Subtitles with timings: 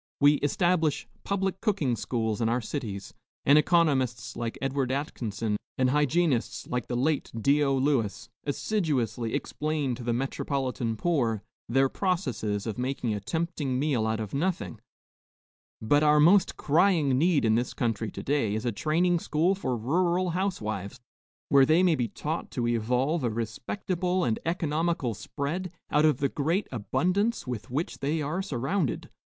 [0.19, 3.13] We establish public cooking schools in our cities,
[3.45, 10.03] and economists like Edward Atkinson and hygienists like the late Dio Lewis assiduously explain to
[10.03, 14.79] the metropolitan poor their processes of making a tempting meal out of nothing;
[15.79, 19.77] but our most crying need in this country to day is a training school for
[19.77, 20.99] rural housewives,
[21.49, 26.27] where they may be taught to evolve a respectable and economical spread out of the
[26.29, 29.07] great abundance with which they are surrounded.